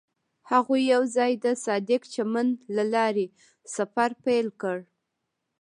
[0.51, 3.25] هغوی یوځای د صادق چمن له لارې
[3.75, 4.77] سفر پیل کړ.